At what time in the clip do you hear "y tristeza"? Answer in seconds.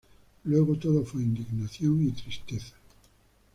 2.07-2.73